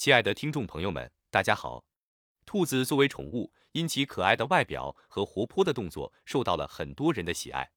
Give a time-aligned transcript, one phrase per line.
[0.00, 1.84] 亲爱的听众朋友们，大家好。
[2.46, 7.70] 兔子作为宠物，因其可爱的外表和活泼的动作，受到了很多人的喜爱。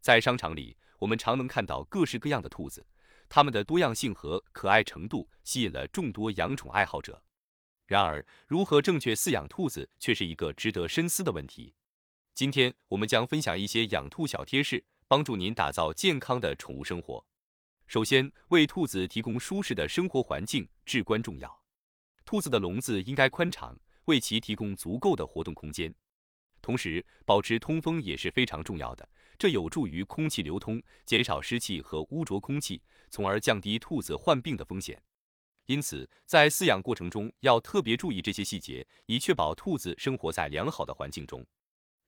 [0.00, 2.86] 在商场里，我们常能看到各式各样的兔子，
[3.28, 7.20] 它们的多样性和可爱程度吸引了众多养宠爱好者。
[7.86, 11.74] 然而，如何正确饲养兔子却是一个值得深思的问题。
[12.32, 17.26] 今天，我们将分享一些养兔小贴士，帮助您打造健康的宠物生活。
[17.86, 21.62] 首先，为兔子提供舒适的生活环境至关重要。
[22.24, 25.94] 兔子的笼子应该宽敞，为其提供足够的活动空间。
[26.60, 35.00] 同时，保持通风也是非常重要的，这有助于空气流通，减少湿气和污浊空气，从而降低兔子患病的风险。
[35.66, 41.46] 因此，在饲养过程中要特别注意这些细节，以确保兔子生活在良好的环境中。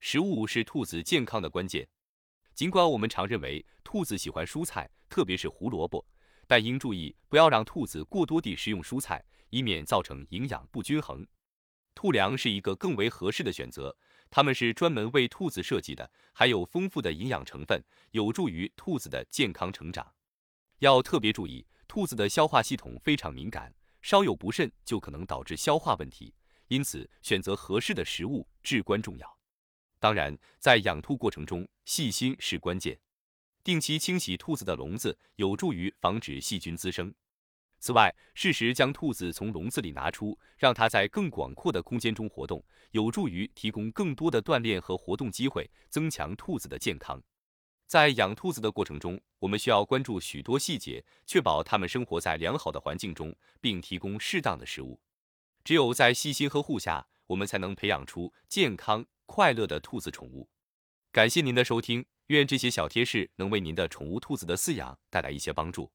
[0.01, 1.89] 食物是兔子健康的关键。
[2.59, 6.05] 尽管我们常认为兔子喜欢蔬菜，特别是胡萝卜，
[6.49, 11.25] 但应注意不要让兔子过多地食用蔬菜，以免造成营养不均衡。
[11.95, 13.97] 兔粮是一个更为合适的选择，
[14.29, 20.13] 它们是专门为兔子设计的，含有丰富的营养成分，有助于兔子的健康成长。
[20.81, 26.35] 要特别注意，兔子的消化系统非常敏感，稍有不慎就可能导致消化问题，
[26.67, 29.38] 因此选择合适的食物至关重要。
[29.99, 32.99] 当然，在养兔过程中，细心是关键。
[33.65, 37.13] 定期清洗兔子的笼子，有助于防止细菌滋生。
[37.81, 47.23] 此外，适时将兔子从笼子里拿出，让它在更广阔的空间中活动，有助于提供更多的锻炼和活动机会，增强兔子的健康。
[47.87, 55.01] 在养兔子的过程中，我们需要关注许多细节，确保它们生活在良好的环境中，并提供适当的食物。
[55.63, 59.07] 只有在细心呵护下，我们才能培养出健康。
[59.29, 60.49] 快乐的兔子宠物，
[61.13, 65.93] 感谢您的收听，愿这些小贴士能为您的宠物兔子的饲养带来一些帮助。